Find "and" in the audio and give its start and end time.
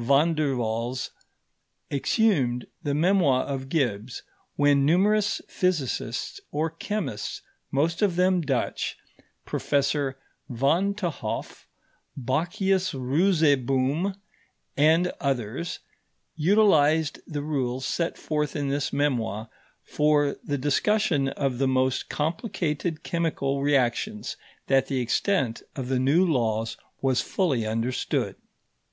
14.76-15.08